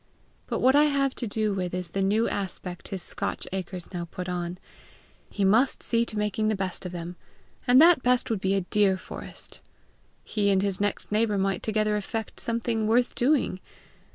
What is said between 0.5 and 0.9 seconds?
what I